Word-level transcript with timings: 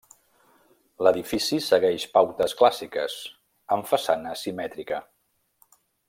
L'edifici 1.07 1.59
segueix 1.65 2.05
pautes 2.15 2.57
clàssiques, 2.61 3.19
amb 3.77 3.91
façana 3.93 4.33
simètrica. 4.45 5.03